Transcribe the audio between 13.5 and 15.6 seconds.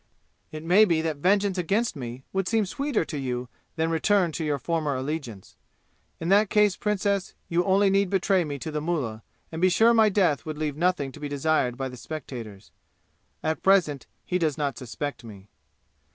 present he does not suspect me.